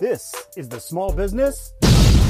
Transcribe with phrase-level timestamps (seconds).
[0.00, 1.74] This is the Small Business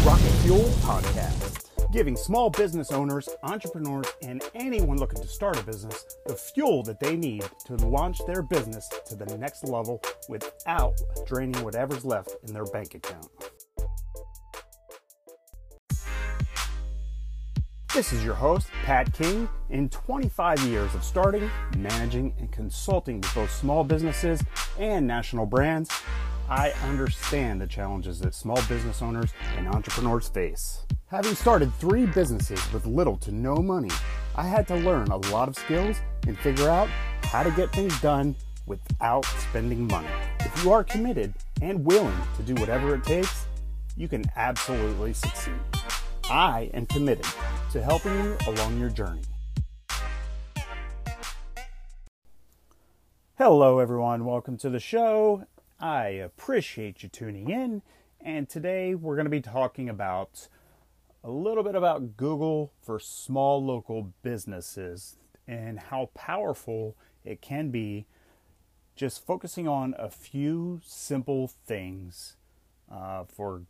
[0.04, 6.04] Rocket Fuel Podcast, giving small business owners, entrepreneurs, and anyone looking to start a business
[6.27, 11.62] the fuel that they need to launch their business to the next level without draining
[11.62, 13.29] whatever's left in their bank account.
[17.95, 19.48] This is your host, Pat King.
[19.68, 24.43] In 25 years of starting, managing, and consulting with both small businesses
[24.77, 25.89] and national brands,
[26.51, 30.84] I understand the challenges that small business owners and entrepreneurs face.
[31.07, 33.91] Having started three businesses with little to no money,
[34.34, 36.88] I had to learn a lot of skills and figure out
[37.23, 38.34] how to get things done
[38.66, 40.09] without spending money.
[40.41, 43.46] If you are committed and willing to do whatever it takes,
[43.96, 45.55] you can absolutely succeed.
[46.24, 47.27] I am committed
[47.71, 49.23] to helping you along your journey.
[53.38, 54.24] Hello, everyone.
[54.24, 55.46] Welcome to the show.
[55.80, 57.80] I appreciate you tuning in.
[58.21, 60.49] And today we're going to be talking about
[61.24, 65.16] a little bit about Google for small local businesses
[65.49, 68.06] and how powerful it can be
[68.94, 72.37] just focusing on a few simple things
[72.93, 73.62] uh, for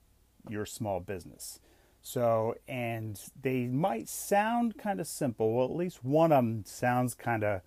[0.48, 1.60] your small business.
[2.02, 5.54] So, and they might sound kind of simple.
[5.54, 7.60] Well, at least one of them sounds kind of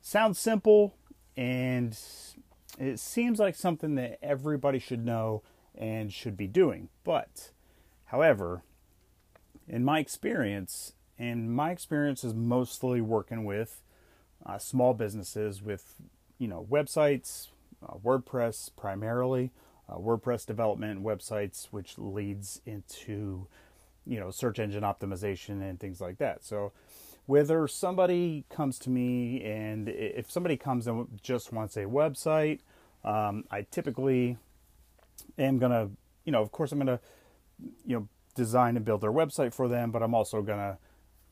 [0.00, 0.94] sounds simple,
[1.36, 1.98] and
[2.82, 5.42] it seems like something that everybody should know
[5.74, 6.88] and should be doing.
[7.04, 7.50] But,
[8.06, 8.62] however,
[9.68, 13.82] in my experience, and my experience is mostly working with
[14.44, 15.94] uh, small businesses with,
[16.38, 17.48] you know, websites,
[17.86, 19.52] uh, WordPress primarily,
[19.88, 23.46] uh, WordPress development websites, which leads into
[24.04, 26.44] you know search engine optimization and things like that.
[26.44, 26.72] So
[27.26, 32.60] whether somebody comes to me and if somebody comes and just wants a website,
[33.04, 34.36] um, I typically
[35.38, 35.90] am gonna
[36.24, 37.00] you know of course I'm gonna
[37.86, 40.78] you know design and build their website for them, but I'm also gonna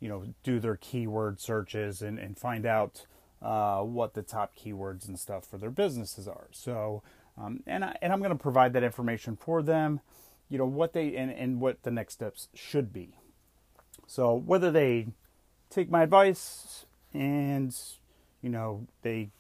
[0.00, 3.06] you know do their keyword searches and, and find out
[3.42, 6.48] uh, what the top keywords and stuff for their businesses are.
[6.52, 7.02] So
[7.39, 10.00] um, and I, and I'm to provide that information for them
[10.50, 13.14] you know what they and, and what the next steps should be
[14.06, 15.06] so whether they
[15.70, 16.84] take my advice
[17.14, 17.74] and
[18.42, 19.30] you know they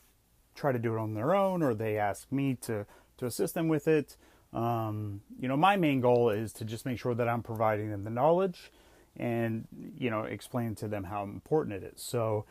[0.60, 3.68] try to do it on their own or they ask me to to assist them
[3.68, 4.16] with it.
[4.52, 8.02] Um, you know my main goal is to just make sure that i'm providing them
[8.02, 8.72] the knowledge
[9.16, 9.66] and
[9.96, 12.02] you know explain to them how important it is.
[12.02, 12.44] So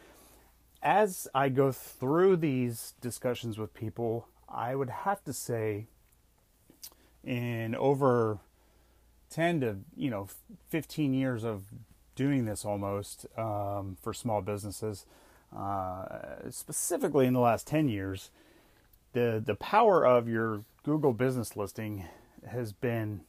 [0.81, 5.85] as i go through these discussions with people i would have to say
[7.23, 8.39] in over
[9.29, 10.27] 10 to you know
[10.69, 11.65] 15 years of
[12.15, 15.05] doing this almost um, for small businesses
[15.55, 18.29] uh, specifically in the last 10 years
[19.13, 22.05] the the power of your google business listing
[22.47, 23.21] has been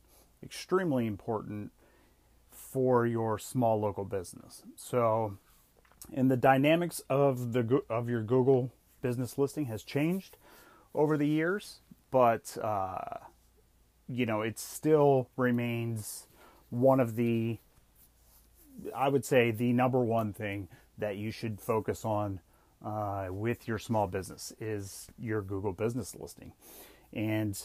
[0.42, 1.72] extremely important
[2.50, 4.62] for your small local business.
[4.76, 5.38] So
[6.12, 8.70] and the dynamics of the of your google
[9.02, 10.37] business listing has changed
[10.94, 13.19] over the years but uh,
[14.10, 16.26] you know, it still remains
[16.70, 17.58] one of the,
[18.94, 20.69] I would say, the number one thing
[21.00, 22.41] that you should focus on
[22.84, 26.53] uh, with your small business is your Google business listing.
[27.12, 27.61] And,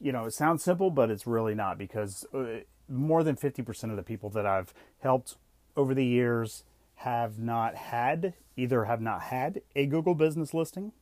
[0.00, 3.96] you know, it sounds simple, but it's really not because uh, more than 50% of
[3.96, 5.36] the people that I've helped
[5.76, 6.64] over the years
[6.96, 10.92] have not had, either have not had a Google business listing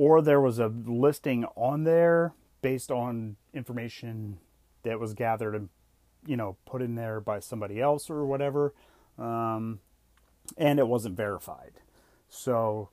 [0.00, 4.38] or there was a listing on there based on information
[4.82, 5.68] that was gathered and
[6.26, 8.72] you know put in there by somebody else or whatever
[9.20, 9.80] um,
[10.58, 11.72] and it wasn't verified.
[12.28, 12.90] So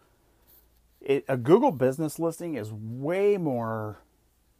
[1.02, 4.00] it, a google business listing is way more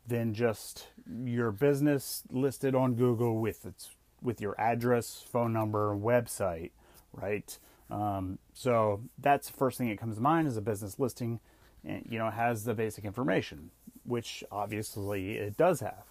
[0.08, 0.88] than just
[1.26, 3.92] your business listed on google with its
[4.22, 6.72] with your address phone number website
[7.14, 7.58] right?
[7.90, 11.40] Um, so that's the first thing that comes to mind is a business listing.
[11.86, 13.72] And you know has the basic information
[14.04, 16.06] which obviously it does have.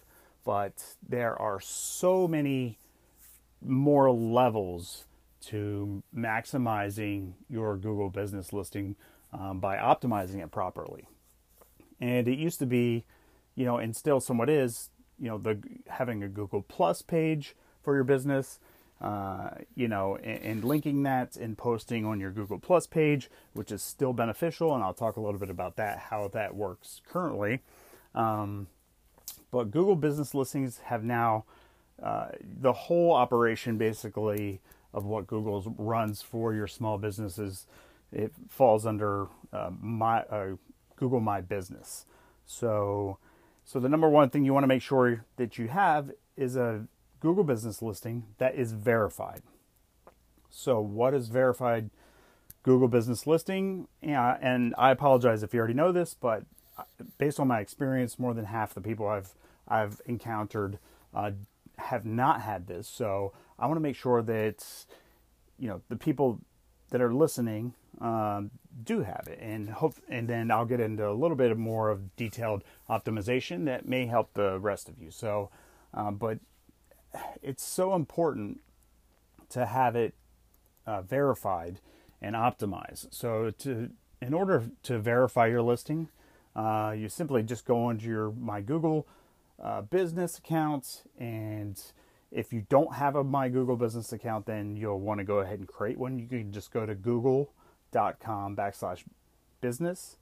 [0.45, 2.77] But there are so many
[3.61, 5.05] more levels
[5.47, 8.95] to maximizing your Google business listing
[9.31, 11.07] um, by optimizing it properly.
[11.99, 13.05] And it used to be,
[13.55, 14.89] you know, and still somewhat is,
[15.19, 18.59] you know, the having a Google Plus page for your business,
[19.01, 23.71] uh, you know, and, and, linking that and posting on your Google Plus page, which
[23.71, 24.75] is still beneficial.
[24.75, 27.61] And I'll talk a little bit about that, how that works currently.
[28.13, 28.67] Um,
[29.51, 31.45] but Google Business Listings have now
[32.01, 34.59] uh, the whole operation basically
[34.97, 37.67] of what Google runs for your small businesses.
[38.11, 40.55] It falls under uh, my uh,
[40.97, 42.05] Google My Business.
[42.45, 43.17] So
[43.65, 46.87] So the number one thing you want to make sure that you have is a
[47.19, 49.41] Google business listing that is verified.
[50.49, 51.89] So what is verified
[52.63, 53.87] Google business listing?
[54.01, 56.43] Yeah, and I apologize if you already know this, but
[56.77, 56.83] uh,
[57.17, 59.35] based on my experience, more than half the people I've
[59.67, 60.79] I've encountered
[61.13, 61.31] uh,
[61.77, 62.87] have not had this.
[62.87, 64.65] So I want to make sure that
[65.57, 66.39] you know the people
[66.89, 68.51] that are listening um,
[68.83, 72.15] do have it, and hope, and then I'll get into a little bit more of
[72.15, 75.11] detailed optimization that may help the rest of you.
[75.11, 75.49] So,
[75.93, 76.39] um, but
[77.41, 78.61] it's so important
[79.49, 80.13] to have it
[80.85, 81.79] uh, verified
[82.21, 83.07] and optimized.
[83.11, 83.89] So, to
[84.21, 86.09] in order to verify your listing,
[86.55, 89.07] uh, you simply just go onto your my Google
[89.61, 91.81] uh, business accounts and
[92.31, 95.59] if you don't have a My Google Business account, then you'll want to go ahead
[95.59, 96.19] and create one.
[96.19, 99.03] You can just go to google.com backslash
[99.61, 100.17] business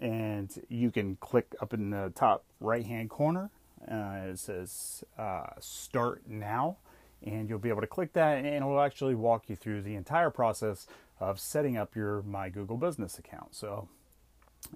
[0.00, 3.50] and you can click up in the top right hand corner.
[3.90, 6.76] Uh, it says uh, start now
[7.24, 9.94] and you'll be able to click that and it will actually walk you through the
[9.94, 10.86] entire process
[11.18, 13.54] of setting up your My Google Business account.
[13.54, 13.88] So,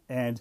[0.08, 0.40] and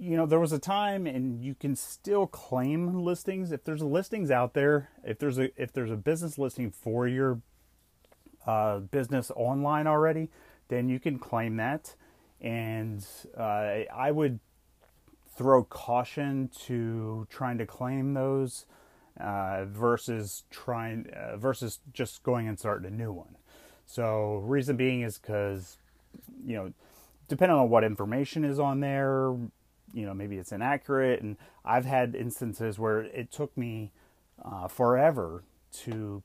[0.00, 4.30] you know, there was a time, and you can still claim listings if there's listings
[4.30, 4.88] out there.
[5.04, 7.42] If there's a if there's a business listing for your
[8.46, 10.30] uh, business online already,
[10.68, 11.94] then you can claim that.
[12.40, 13.06] And
[13.36, 14.40] uh, I would
[15.36, 18.64] throw caution to trying to claim those
[19.20, 23.36] uh, versus trying uh, versus just going and starting a new one.
[23.84, 25.76] So reason being is because
[26.42, 26.72] you know
[27.28, 29.34] depending on what information is on there
[29.92, 31.22] you know maybe it's inaccurate.
[31.22, 33.92] And i've had instances where it took me
[34.44, 36.22] uh, forever to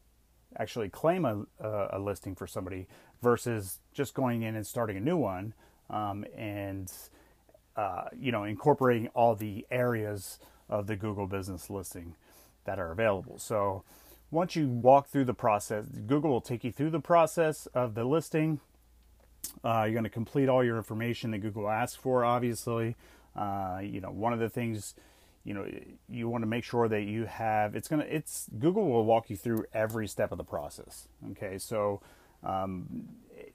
[0.58, 1.46] actually claim a,
[1.92, 2.88] a, listing for somebody
[3.22, 5.54] versus just going in and starting a new one
[5.90, 6.92] um, and
[7.76, 10.40] uh, you know incorporating all the areas
[10.70, 12.16] of the google business listing
[12.66, 13.38] that are available.
[13.38, 13.84] So
[14.32, 18.04] once you walk through the process google will take you through the process of the
[18.04, 18.60] listing.
[19.64, 22.96] Uh, you're going to complete all your information that google asks for obviously
[23.36, 24.96] uh, you know, one of the things,
[25.44, 25.66] you know,
[26.10, 27.76] you want to make sure that you have.
[27.76, 28.06] It's gonna.
[28.08, 31.08] It's Google will walk you through every step of the process.
[31.32, 32.02] Okay, so
[32.44, 33.10] um,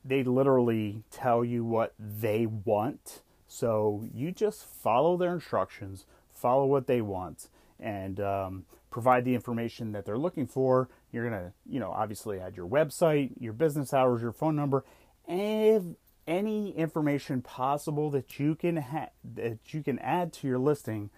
[0.04, 3.22] they literally tell you what they want.
[3.48, 7.48] So you just follow their instructions, follow what they want,
[7.80, 10.88] and um, provide the information that they're looking for.
[11.12, 14.84] You're gonna, you know, obviously add your website, your business hours, your phone number,
[15.26, 21.10] and any information possible that you can ha- that you can add to your listing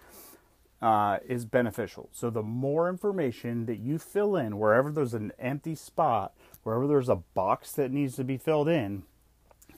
[0.81, 2.09] uh, is beneficial.
[2.13, 6.35] So the more information that you fill in, wherever there's an empty spot,
[6.65, 9.05] wherever there's a box that needs to be filled in,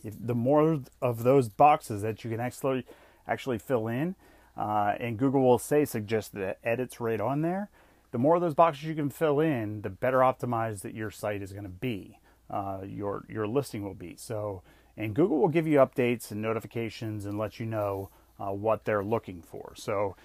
[0.03, 2.87] if, the more of those boxes that you can actually
[3.27, 4.15] actually fill in,
[4.56, 7.70] uh, and Google will say suggest the edits right on there.
[8.12, 11.43] The more of those boxes you can fill in, the better optimized that your site
[11.43, 12.19] is going to be.
[12.49, 14.15] Uh, your your listing will be.
[14.17, 14.62] So
[14.96, 19.05] and Google will give you updates and notifications and let you know uh, what they're
[19.05, 19.73] looking for.
[19.76, 20.17] So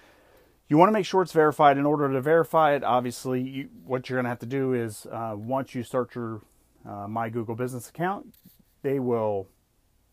[0.68, 1.78] you want to make sure it's verified.
[1.78, 5.06] In order to verify it, obviously, you, what you're going to have to do is
[5.10, 6.42] uh, once you start your
[6.88, 8.34] uh, My Google Business account,
[8.82, 9.48] they will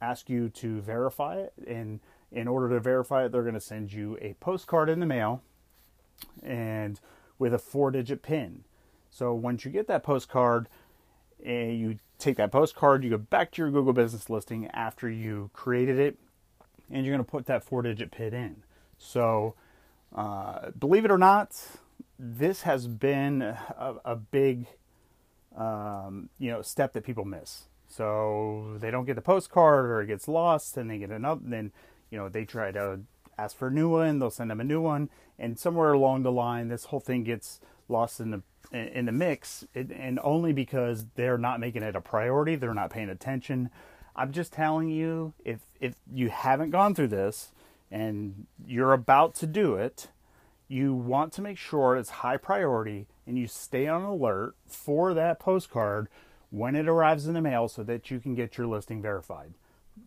[0.02, 1.54] ask you to verify it.
[1.68, 2.00] And
[2.32, 5.44] in order to verify it, they're going to send you a postcard in the mail
[6.42, 7.00] and
[7.38, 8.64] with a four digit PIN.
[9.10, 10.70] So once you get that postcard,
[11.48, 15.50] and you take that postcard, you go back to your Google business listing after you
[15.54, 16.18] created it,
[16.92, 18.56] and you're going to put that four digit PIN in.
[18.98, 19.56] So,
[20.14, 21.56] uh, believe it or not,
[22.20, 24.68] this has been a, a big
[25.56, 27.64] um, you know step that people miss.
[27.88, 31.42] So they don't get the postcard, or it gets lost, and they get another.
[31.44, 31.72] Then
[32.12, 33.00] you know they try to
[33.38, 34.20] ask for a new one.
[34.20, 37.62] They'll send them a new one, and somewhere along the line, this whole thing gets
[37.88, 42.56] lost in the in the mix, and only because they're not making it a priority,
[42.56, 43.70] they're not paying attention.
[44.16, 47.52] I'm just telling you, if if you haven't gone through this
[47.92, 50.10] and you're about to do it,
[50.68, 55.40] you want to make sure it's high priority and you stay on alert for that
[55.40, 56.08] postcard
[56.50, 59.54] when it arrives in the mail so that you can get your listing verified.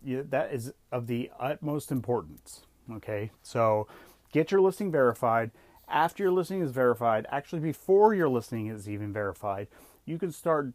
[0.03, 2.61] that is of the utmost importance.
[2.91, 3.87] Okay, so
[4.31, 5.51] get your listing verified
[5.91, 9.67] after your listing is verified, actually before your listing is even verified,
[10.05, 10.73] you can start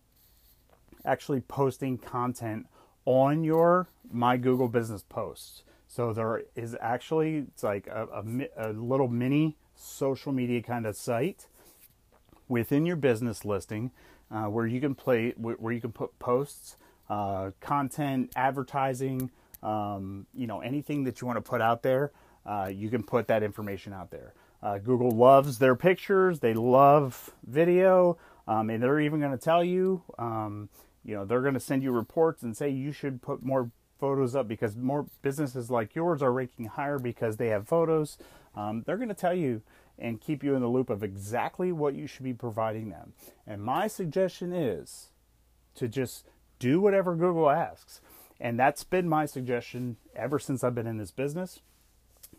[1.04, 2.66] actually posting content
[3.04, 5.62] on your My Google Business posts.
[5.88, 10.96] So there is actually it's like a, a, a little mini social media kind of
[10.96, 11.46] site
[12.49, 13.92] within your business listing
[14.30, 16.76] uh, where you can play where you can put posts,
[17.08, 19.30] uh, content, advertising,
[19.62, 22.12] um, you know anything that you want to put out there.
[22.44, 24.32] Uh, you can put that information out there.
[24.66, 26.40] Uh, Google loves their pictures.
[26.40, 28.18] They love video,
[28.49, 30.70] um, and they're even going to tell you, um,
[31.04, 33.70] you know, they're going to send you reports and say you should put more
[34.00, 38.18] photos up because more businesses like yours are ranking higher because they have photos.
[38.56, 39.62] Um, they're going to tell you
[40.00, 43.12] and keep you in the loop of exactly what you should be providing them.
[43.46, 45.11] And my suggestion is
[45.76, 46.26] to just
[46.58, 48.00] do whatever Google asks.
[48.40, 51.61] And that's been my suggestion ever since I've been in this business.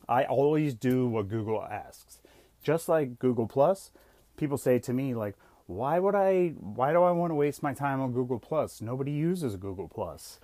[0.07, 2.19] I always do what Google asks.
[2.63, 3.91] Just like Google Plus,
[4.35, 5.35] people say to me like,
[5.67, 8.81] "Why would I why do I want to waste my time on Google Plus?
[8.81, 10.39] Nobody uses Google Plus."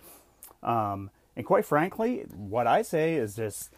[0.61, 3.71] Um, and quite frankly, what I say is just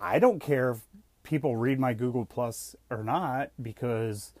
[0.00, 0.80] I don't care if
[1.22, 4.32] people read my Google Plus or not because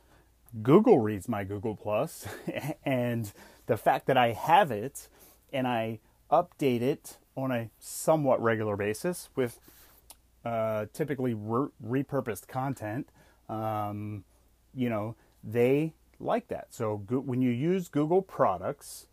[0.62, 2.26] Google reads my Google Plus
[2.84, 3.32] and
[3.66, 5.08] the fact that I have it
[5.52, 9.60] and I update it on a somewhat regular basis with
[10.44, 13.08] uh, typically re- repurposed content,
[13.48, 14.24] um,
[14.74, 16.68] you know, they like that.
[16.70, 19.06] So go- when you use Google products,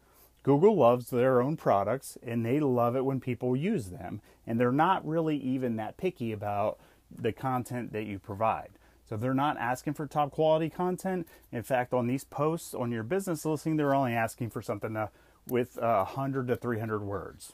[0.43, 4.21] Google loves their own products and they love it when people use them.
[4.45, 6.79] And they're not really even that picky about
[7.11, 8.71] the content that you provide.
[9.07, 11.27] So they're not asking for top quality content.
[11.51, 15.07] In fact, on these posts on your business listing, they're only asking for something uh,
[15.47, 17.53] with uh, 100 to 300 words.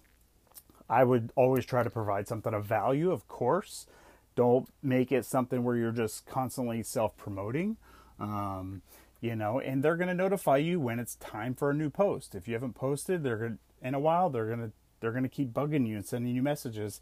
[0.91, 3.87] I would always try to provide something of value, of course.
[4.35, 7.77] Don't make it something where you're just constantly self promoting.
[8.19, 8.81] Um,
[9.21, 12.35] you know, and they're going to notify you when it's time for a new post.
[12.35, 15.29] If you haven't posted, they're going in a while they're going to they're going to
[15.29, 17.01] keep bugging you and sending you messages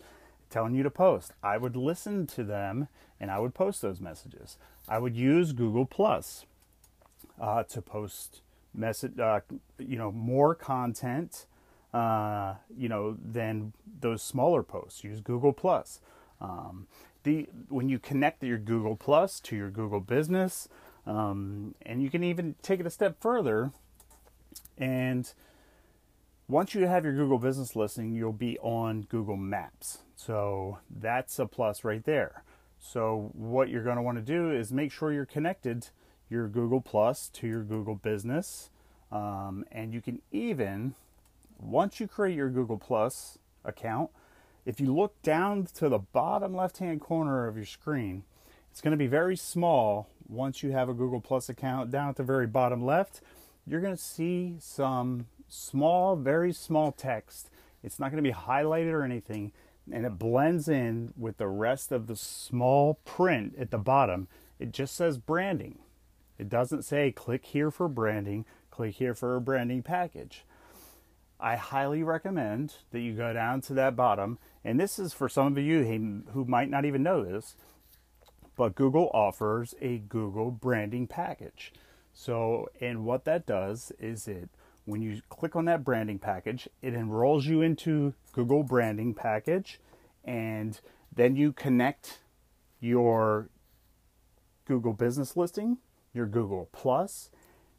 [0.49, 1.31] telling you to post.
[1.43, 2.87] I would listen to them
[3.19, 4.57] and I would post those messages.
[4.87, 6.45] I would use Google Plus
[7.39, 8.41] uh, to post
[8.73, 9.41] message, uh,
[9.77, 11.45] you know, more content,
[11.93, 15.03] uh, you know, than those smaller posts.
[15.03, 15.99] Use Google Plus.
[16.41, 16.87] Um,
[17.23, 20.69] the when you connect your Google Plus to your Google Business,
[21.05, 23.71] um, and you can even take it a step further
[24.77, 25.31] and
[26.47, 29.99] once you have your Google business listing, you'll be on Google Maps.
[30.15, 32.43] So that's a plus right there.
[32.79, 35.89] So what you're going to want to do is make sure you're connected
[36.29, 38.69] your Google Plus to your Google business.
[39.11, 40.95] Um, and you can even,
[41.59, 44.09] once you create your Google Plus account,
[44.65, 48.23] if you look down to the bottom left hand corner of your screen,
[48.71, 51.91] it's going to be very small once you have a Google Plus account.
[51.91, 53.21] Down at the very bottom left,
[53.65, 57.49] you're going to see some small, very small text.
[57.83, 59.51] It's not going to be highlighted or anything,
[59.91, 64.27] and it blends in with the rest of the small print at the bottom.
[64.59, 65.79] It just says branding.
[66.37, 70.45] It doesn't say click here for branding, click here for a branding package.
[71.39, 75.47] I highly recommend that you go down to that bottom, and this is for some
[75.47, 77.55] of you who might not even know this,
[78.57, 81.71] but Google offers a Google branding package.
[82.11, 84.49] So, and what that does is it
[84.83, 89.79] when you click on that branding package, it enrolls you into Google branding package
[90.25, 90.79] and
[91.15, 92.19] then you connect
[92.79, 93.49] your
[94.65, 95.77] Google business listing,
[96.13, 97.29] your Google Plus.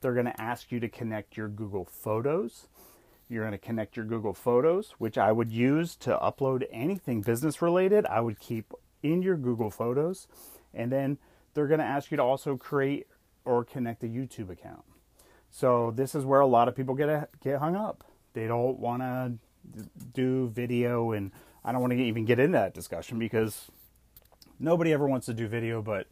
[0.00, 2.69] They're going to ask you to connect your Google Photos.
[3.31, 7.63] You're going to connect your Google Photos, which I would use to upload anything business
[7.63, 8.05] related.
[8.07, 10.27] I would keep in your Google Photos.
[10.75, 11.17] And then
[11.55, 13.07] they're going to ask you to also create
[13.45, 14.83] or connect a YouTube account.
[15.49, 18.05] So this is where a lot of people get a, get hung up.
[18.33, 19.33] They don't want to
[20.13, 21.31] do video, and
[21.65, 23.71] I don't want to even get into that discussion because
[24.59, 25.83] nobody ever wants to do video.
[25.83, 26.07] But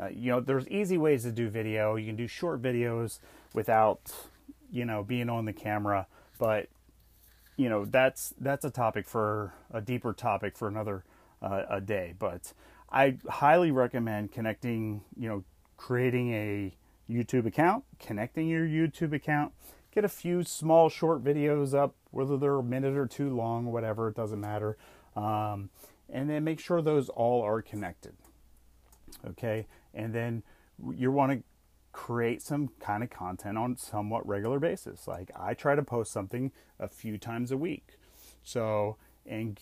[0.00, 1.96] uh, you know, there's easy ways to do video.
[1.96, 3.18] You can do short videos
[3.54, 4.12] without
[4.70, 6.06] you know being on the camera,
[6.38, 6.68] but
[7.56, 11.04] you know that's that's a topic for a deeper topic for another
[11.40, 12.14] uh, a day.
[12.18, 12.52] But
[12.90, 15.02] I highly recommend connecting.
[15.16, 15.44] You know,
[15.76, 16.76] creating a
[17.10, 19.52] YouTube account, connecting your YouTube account,
[19.92, 24.08] get a few small short videos up, whether they're a minute or two long, whatever,
[24.08, 24.76] it doesn't matter.
[25.16, 25.70] Um,
[26.08, 28.14] and then make sure those all are connected.
[29.26, 30.42] Okay, and then
[30.94, 31.42] you want to
[31.92, 35.06] create some kind of content on somewhat regular basis.
[35.06, 37.98] Like I try to post something a few times a week.
[38.42, 39.56] So, and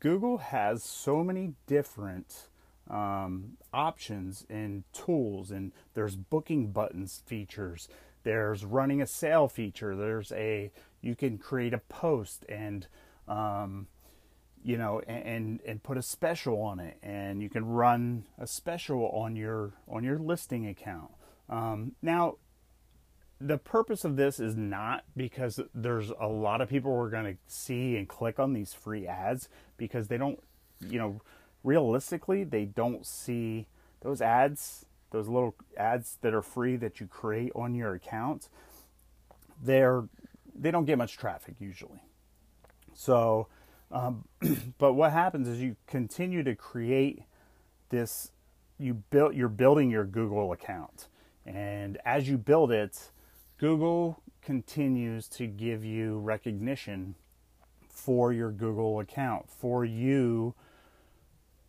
[0.00, 2.48] Google has so many different
[2.90, 7.88] um, options and tools, and there's booking buttons features.
[8.24, 9.94] There's running a sale feature.
[9.94, 12.86] There's a you can create a post and
[13.28, 13.86] um,
[14.62, 19.08] you know and and put a special on it, and you can run a special
[19.10, 21.10] on your on your listing account.
[21.48, 22.36] Um, now,
[23.40, 27.36] the purpose of this is not because there's a lot of people we're going to
[27.46, 30.42] see and click on these free ads because they don't,
[30.80, 31.20] you know,
[31.62, 33.66] realistically, they don't see
[34.00, 38.48] those ads, those little ads that are free that you create on your account,
[39.62, 40.04] they're
[40.54, 42.00] they don't get much traffic usually.
[42.94, 43.48] So,
[43.90, 44.24] um,
[44.78, 47.24] but what happens is you continue to create
[47.88, 48.30] this.
[48.78, 49.34] You build.
[49.34, 51.08] You're building your Google account,
[51.46, 53.10] and as you build it,
[53.58, 57.14] Google continues to give you recognition
[57.88, 60.54] for your Google account, for you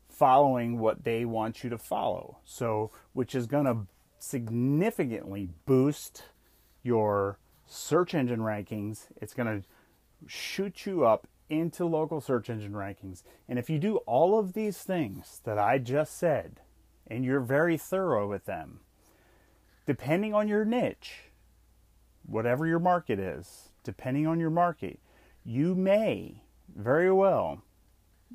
[0.09, 2.37] following what they want you to follow.
[2.45, 3.87] So, which is going to
[4.19, 6.23] significantly boost
[6.83, 9.07] your search engine rankings.
[9.21, 9.67] It's going to
[10.27, 13.23] shoot you up into local search engine rankings.
[13.47, 16.61] And if you do all of these things that I just said,
[17.07, 18.79] and you're very thorough with them,
[19.85, 21.31] depending on your niche,
[22.25, 24.99] whatever your market is, depending on your market,
[25.43, 26.41] you may
[26.75, 27.61] very well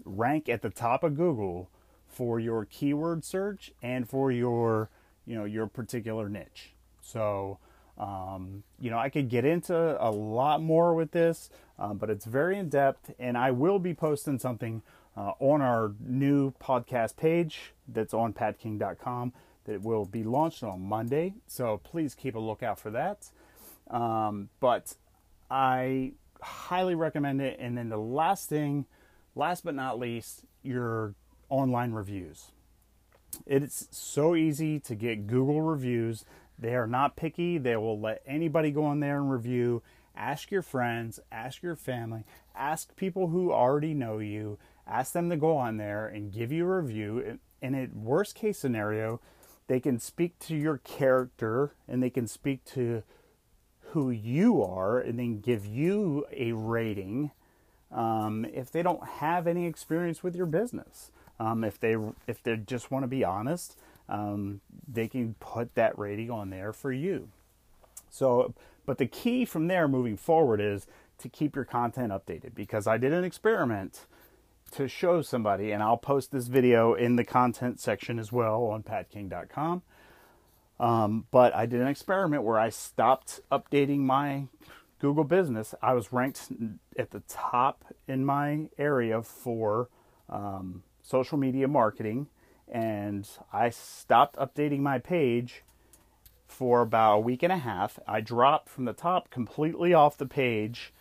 [0.05, 1.69] rank at the top of Google
[2.07, 4.89] for your keyword search and for your,
[5.27, 6.73] you know, your particular niche.
[7.01, 7.59] So,
[7.99, 12.25] um, you know, I could get into a lot more with this, um, but it's
[12.25, 14.83] very in depth, and I will be posting something
[15.17, 19.33] uh, on our new podcast page that's on patking.com
[19.65, 21.35] that will be launched on Monday.
[21.47, 23.29] So please keep a lookout for that.
[23.91, 24.95] Um, but
[25.51, 26.13] I
[26.43, 27.59] highly recommend it.
[27.61, 28.87] And then the last thing,
[29.35, 31.15] last but not least, your
[31.49, 32.53] online reviews.
[33.47, 36.25] It's so easy to get Google reviews.
[36.59, 37.59] They are not picky.
[37.59, 39.83] They will let anybody go on there and review.
[40.17, 42.25] Ask your friends, ask your family,
[42.55, 46.65] ask people who already know you, ask them to go on there and give you
[46.65, 47.39] a review.
[47.63, 49.21] And at worst case scenario,
[49.71, 53.05] they can speak to your character and they can speak to
[53.93, 57.31] who you are and then give you a rating
[57.93, 61.13] um, if they don't have any experience with your business.
[61.39, 61.97] Um, if they
[62.27, 64.61] if they just want to be honest, um,
[64.93, 67.29] they can put that rating on there for you.
[68.11, 68.53] So,
[68.87, 72.99] but the key from there moving forward is to keep your content updated because I
[72.99, 74.07] did an experiment
[74.73, 78.83] to show somebody, and I'll post this video in the content section as well on
[78.83, 79.83] patking.com.
[80.79, 84.47] Um, but I did an experiment where I stopped updating my
[84.99, 85.75] Google business.
[85.83, 86.49] I was ranked
[86.99, 89.89] at the top in my area for
[90.29, 92.29] um, social media marketing,
[92.67, 95.65] and I stopped updating my page
[96.47, 97.99] for about a week and a half.
[98.07, 100.93] I dropped from the top completely off the page.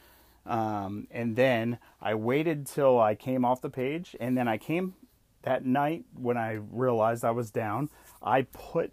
[0.50, 4.96] Um, and then I waited till I came off the page, and then I came
[5.44, 7.90] that night when I realized I was down.
[8.22, 8.92] I put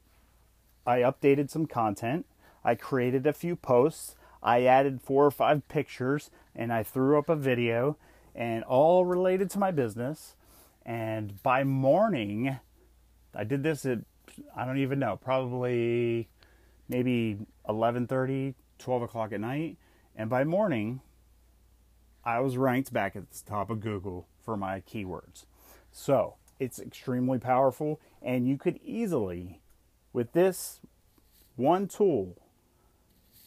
[0.87, 2.27] I updated some content.
[2.65, 4.15] I created a few posts.
[4.43, 7.97] I added four or five pictures and I threw up a video
[8.35, 10.37] and all related to my business.
[10.85, 12.61] And by morning,
[13.35, 13.99] I did this at,
[14.55, 16.29] I don't even know, probably
[16.89, 17.39] maybe
[17.69, 19.79] 11:30, 12 o'clock at night.
[20.15, 21.01] And by morning,
[22.27, 25.47] I was ranked back at the top of Google for my keywords.
[25.93, 29.61] So it's extremely powerful, and you could easily
[30.13, 30.81] with this
[31.55, 32.37] one tool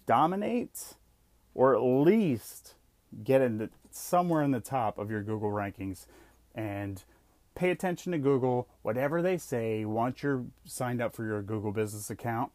[0.06, 0.96] dominate
[1.54, 2.76] or at least
[3.22, 6.06] get into somewhere in the top of your Google rankings
[6.56, 7.04] and
[7.56, 8.70] pay attention to Google.
[8.82, 12.52] Whatever they say, once you're signed up for your Google business account,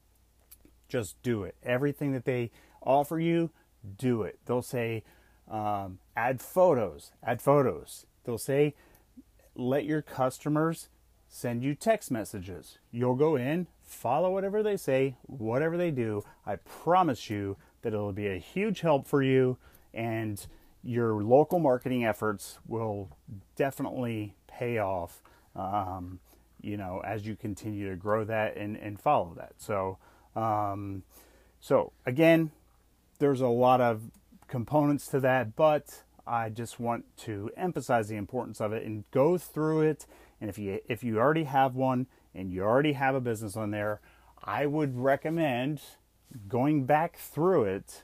[0.88, 1.54] just do it.
[1.62, 2.50] Everything that they
[2.82, 3.50] offer you,
[3.98, 4.38] do it.
[4.46, 5.04] They'll say,
[5.50, 8.06] um, add photos, add photos.
[8.24, 8.74] They'll say,
[9.54, 10.88] let your customers
[11.28, 12.78] send you text messages.
[12.90, 16.22] You'll go in, follow whatever they say, whatever they do.
[16.46, 19.58] I promise you that it'll be a huge help for you
[19.92, 20.46] and
[20.82, 23.10] your local marketing efforts will
[23.56, 25.22] definitely pay off
[25.56, 26.20] um,
[26.60, 29.98] you know as you continue to grow that and, and follow that so
[30.36, 31.02] um,
[31.60, 32.50] so again
[33.18, 34.02] there's a lot of
[34.54, 39.36] components to that but i just want to emphasize the importance of it and go
[39.36, 40.06] through it
[40.40, 43.70] and if you if you already have one and you already have a business on
[43.70, 44.00] there,
[44.42, 45.80] I would recommend
[46.48, 48.02] going back through it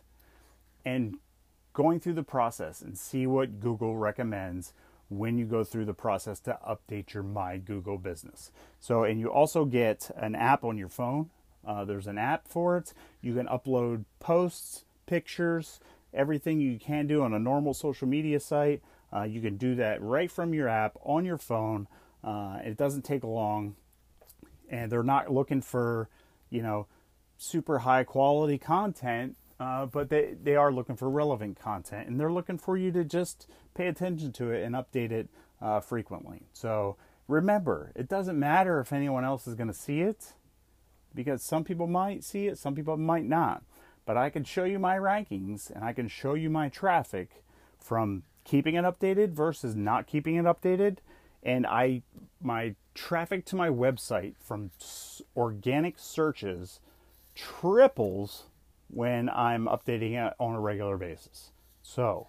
[0.84, 1.16] and
[1.72, 4.72] going through the process and see what Google recommends
[5.08, 8.52] when you go through the process to update your My Google business.
[8.78, 11.30] So, and you also get an app on your phone.
[11.66, 12.94] Uh, there's an app for it.
[13.20, 15.80] You can upload posts, pictures,
[16.12, 18.82] everything you can do on a normal social media site.
[19.12, 21.88] Uh, you can do that right from your app on your phone.
[22.22, 23.76] Uh, it doesn't take long
[24.68, 26.08] and they're not looking for,
[26.48, 26.86] you know,
[27.36, 32.32] super high quality content, uh, but they, they are looking for relevant content and they're
[32.32, 35.28] looking for you to just pay attention to it and update it
[35.60, 36.42] uh, frequently.
[36.52, 36.96] So,
[37.28, 40.32] remember, it doesn't matter if anyone else is going to see it
[41.14, 43.62] because some people might see it, some people might not.
[44.10, 47.44] But I can show you my rankings and I can show you my traffic
[47.78, 50.96] from keeping it updated versus not keeping it updated.
[51.44, 52.02] And I
[52.42, 54.72] my traffic to my website from
[55.36, 56.80] organic searches
[57.36, 58.46] triples
[58.88, 61.52] when I'm updating it on a regular basis.
[61.80, 62.26] So,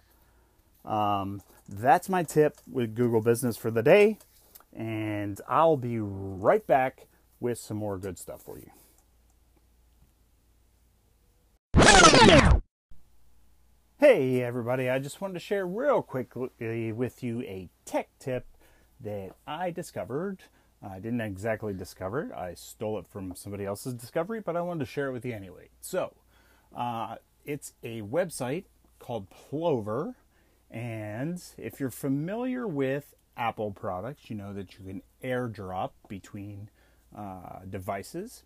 [0.84, 4.18] um, that's my tip with Google Business for the day.
[4.72, 7.08] And I'll be right back
[7.40, 8.70] with some more good stuff for you.
[14.02, 18.46] Hey everybody, I just wanted to share real quickly with you a tech tip
[19.00, 20.42] that I discovered.
[20.82, 24.80] I didn't exactly discover it, I stole it from somebody else's discovery, but I wanted
[24.80, 25.68] to share it with you anyway.
[25.80, 26.14] So,
[26.76, 28.64] uh, it's a website
[28.98, 30.16] called Plover,
[30.68, 36.70] and if you're familiar with Apple products, you know that you can airdrop between
[37.16, 38.42] uh, devices,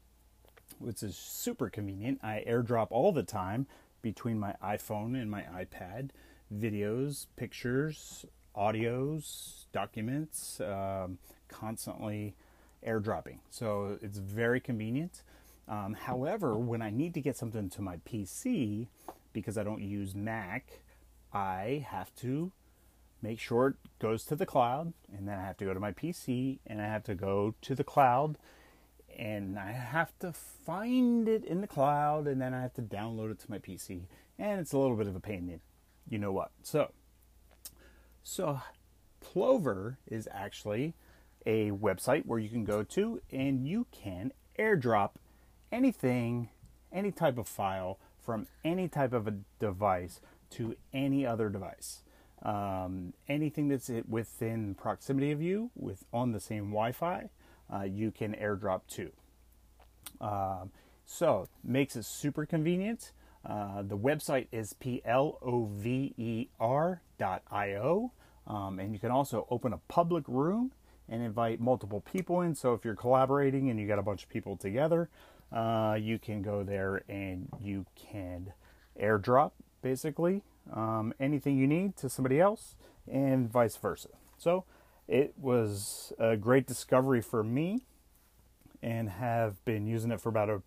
[0.79, 2.21] which is super convenient.
[2.23, 3.67] I airdrop all the time
[4.07, 6.11] between my iPhone and my iPad
[6.55, 8.25] videos, pictures,
[8.57, 12.37] audios, documents, um, constantly
[12.87, 13.39] airdropping.
[13.51, 15.25] So it's very convenient.
[15.67, 18.87] Um, however, when I need to get something to my PC,
[19.33, 20.79] because I don't use Mac,
[21.33, 22.53] I have to
[23.21, 25.91] make sure it goes to the cloud, and then I have to go to my
[25.91, 28.39] PC, and I have to go to the cloud,
[29.17, 33.33] and I have to find it in the cloud, and then I have to download
[33.33, 34.03] it to my PC,
[34.39, 35.61] and it's a little bit of a pain in
[36.09, 36.51] you know what.
[36.63, 36.93] So,
[38.23, 38.61] so
[39.21, 40.95] Plover is actually
[41.45, 45.11] a website where you can go to and you can airdrop
[45.71, 46.49] anything,
[46.93, 52.03] any type of file from any type of a device to any other device.
[52.43, 57.31] Um, anything that's within proximity of you with on the same Wi-Fi,
[57.73, 59.11] uh, you can airdrop to.
[60.21, 60.71] Um,
[61.05, 63.13] so makes it super convenient.
[63.45, 65.41] Uh, the website is plover.io,
[68.47, 70.73] um, and you can also open a public room
[71.09, 72.55] and invite multiple people in.
[72.55, 75.09] So if you're collaborating and you got a bunch of people together,
[75.53, 78.53] uh, you can go there and you can
[79.01, 79.53] airdrop
[79.83, 82.75] basically um, anything you need to somebody else
[83.11, 84.09] and vice versa.
[84.39, 84.65] So
[85.09, 87.83] it was a great discovery for me
[88.83, 90.63] and have been using it for about a,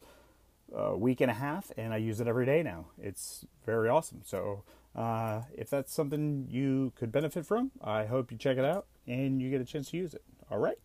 [0.75, 2.87] a week and a half and I use it every day now.
[3.01, 4.21] It's very awesome.
[4.25, 4.63] So
[4.95, 9.41] uh, if that's something you could benefit from, I hope you check it out and
[9.41, 10.23] you get a chance to use it.
[10.49, 10.77] All right.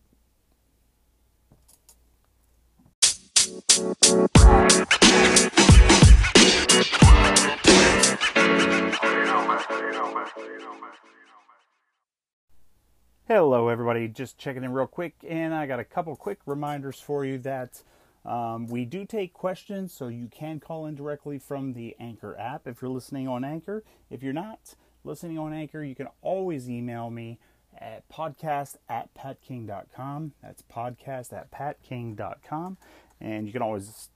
[13.27, 14.07] Hello, everybody.
[14.07, 17.81] Just checking in real quick, and I got a couple quick reminders for you that
[18.23, 22.67] um, we do take questions, so you can call in directly from the Anchor app
[22.67, 23.83] if you're listening on Anchor.
[24.11, 27.39] If you're not listening on Anchor, you can always email me
[27.75, 30.33] at podcast at patking.com.
[30.43, 32.77] That's podcast at patking.com.
[33.19, 34.09] And you can always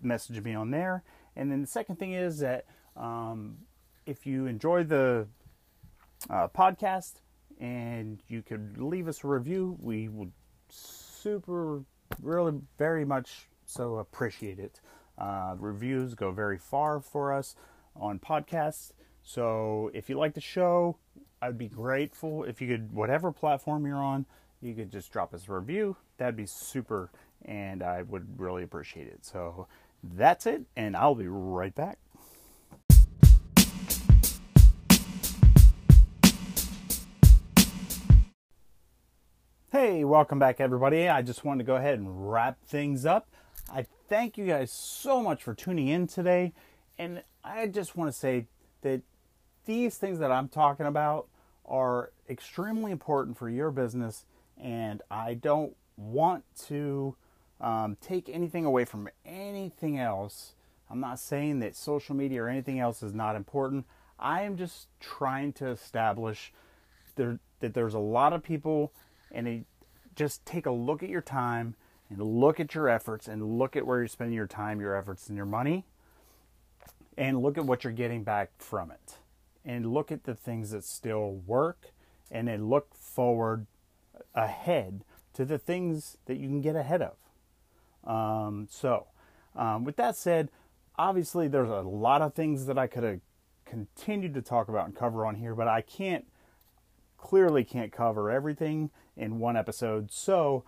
[0.00, 1.02] message me on there.
[1.36, 2.64] And then the second thing is that
[2.96, 3.58] um,
[4.06, 5.26] if you enjoy the
[6.30, 7.16] uh, podcast
[7.60, 10.32] and you could leave us a review, we would
[10.68, 11.82] super,
[12.20, 14.80] really, very much so appreciate it.
[15.16, 17.54] Uh, reviews go very far for us
[17.96, 18.92] on podcasts.
[19.22, 20.98] So if you like the show,
[21.40, 24.26] I'd be grateful if you could, whatever platform you're on,
[24.60, 25.96] you could just drop us a review.
[26.16, 27.10] That'd be super,
[27.44, 29.24] and I would really appreciate it.
[29.24, 29.66] So
[30.02, 31.98] that's it, and I'll be right back.
[39.86, 41.10] Hey, welcome back, everybody.
[41.10, 43.28] I just wanted to go ahead and wrap things up.
[43.70, 46.54] I thank you guys so much for tuning in today,
[46.98, 48.46] and I just want to say
[48.80, 49.02] that
[49.66, 51.28] these things that I'm talking about
[51.66, 54.24] are extremely important for your business,
[54.58, 57.14] and I don't want to
[57.60, 60.54] um, take anything away from anything else.
[60.88, 63.84] I'm not saying that social media or anything else is not important.
[64.18, 66.54] I am just trying to establish
[67.16, 68.90] there, that there's a lot of people,
[69.30, 69.66] and it,
[70.14, 71.74] just take a look at your time
[72.08, 75.28] and look at your efforts and look at where you're spending your time, your efforts,
[75.28, 75.84] and your money,
[77.16, 79.18] and look at what you're getting back from it
[79.64, 81.92] and look at the things that still work
[82.30, 83.66] and then look forward
[84.34, 87.16] ahead to the things that you can get ahead of.
[88.08, 89.06] Um, so,
[89.56, 90.50] um, with that said,
[90.96, 93.20] obviously there's a lot of things that I could have
[93.64, 96.26] continued to talk about and cover on here, but I can't
[97.16, 100.12] clearly can't cover everything in one episode.
[100.12, 100.64] So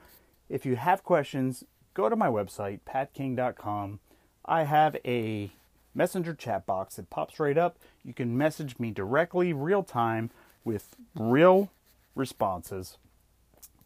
[0.49, 4.01] if you have questions, go to my website, patking.com.
[4.45, 5.51] I have a
[5.95, 7.79] messenger chat box that pops right up.
[8.05, 10.31] You can message me directly, real time,
[10.65, 11.71] with real
[12.15, 12.99] responses,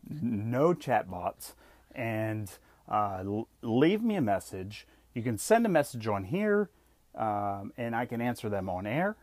[0.08, 1.54] no chat bots,
[1.94, 2.50] and
[2.88, 3.22] uh,
[3.62, 4.86] leave me a message.
[5.14, 6.70] You can send a message on here,
[7.14, 9.16] um, and I can answer them on air,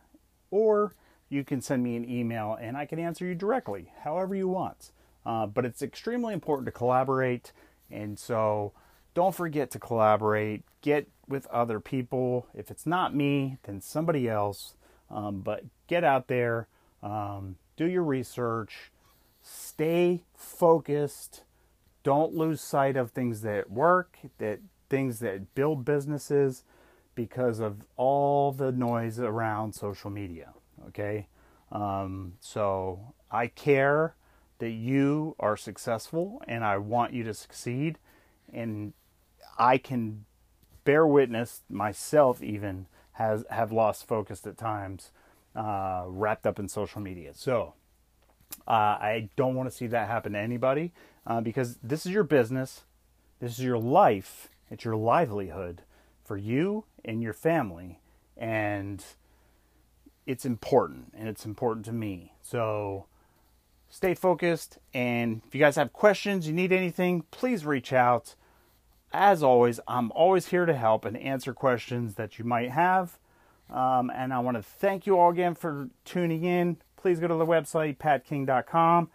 [0.50, 0.92] or
[1.28, 4.92] you can send me an email and I can answer you directly, however you want.
[5.26, 7.52] Uh, but it's extremely important to collaborate,
[7.90, 8.72] and so
[9.14, 10.62] don't forget to collaborate.
[10.80, 12.46] Get with other people.
[12.54, 14.74] If it's not me, then somebody else.
[15.10, 16.68] Um, but get out there,
[17.02, 18.90] um, do your research,
[19.42, 21.42] stay focused.
[22.02, 26.64] Don't lose sight of things that work, that things that build businesses,
[27.14, 30.54] because of all the noise around social media.
[30.88, 31.26] Okay,
[31.72, 34.14] um, so I care
[34.58, 37.98] that you are successful, and I want you to succeed,
[38.52, 38.92] and
[39.58, 40.24] I can
[40.84, 45.10] bear witness myself even has have lost focus at times
[45.54, 47.32] uh, wrapped up in social media.
[47.34, 47.74] So
[48.66, 50.92] uh, i don't want to see that happen to anybody
[51.26, 52.84] uh, because this is your business.
[53.40, 54.48] This is your life.
[54.70, 55.82] It's your livelihood
[56.24, 58.00] for you and your family.
[58.36, 59.04] And
[60.26, 62.32] it's important and it's important to me.
[62.42, 63.06] So
[63.88, 68.34] stay focused and if you guys have questions you need anything please reach out
[69.12, 73.18] as always, I'm always here to help and answer questions that you might have.
[73.70, 76.78] Um, and I want to thank you all again for tuning in.
[76.96, 79.10] Please go to the website, patking.com.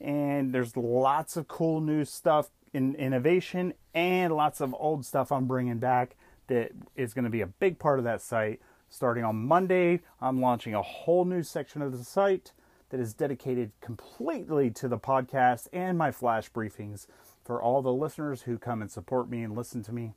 [0.00, 5.46] And there's lots of cool new stuff in innovation and lots of old stuff I'm
[5.46, 6.16] bringing back
[6.48, 8.60] that is going to be a big part of that site.
[8.88, 12.52] Starting on Monday, I'm launching a whole new section of the site
[12.90, 17.06] that is dedicated completely to the podcast and my flash briefings
[17.44, 20.14] for all the listeners who come and support me and listen to me.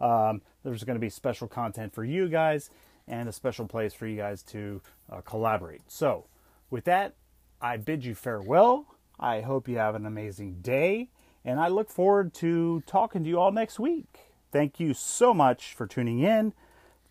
[0.00, 2.70] Um, there's going to be special content for you guys
[3.08, 5.82] and a special place for you guys to uh, collaborate.
[5.88, 6.26] So,
[6.70, 7.14] with that,
[7.60, 8.86] I bid you farewell.
[9.18, 11.10] I hope you have an amazing day,
[11.44, 14.18] and I look forward to talking to you all next week.
[14.52, 16.52] Thank you so much for tuning in.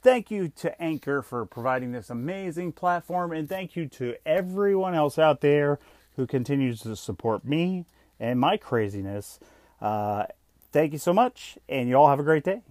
[0.05, 5.17] Thank you to Anchor for providing this amazing platform, and thank you to everyone else
[5.17, 5.79] out there
[6.15, 7.87] who continues to support me
[8.19, 9.39] and my craziness.
[9.81, 10.25] Uh,
[10.71, 12.61] thank you so much, and you all have a great day.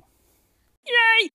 [0.87, 1.31] Yay!